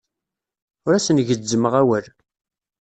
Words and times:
Ur 0.85 0.91
asen-gezzmeɣ 0.93 1.73
awal. 1.81 2.05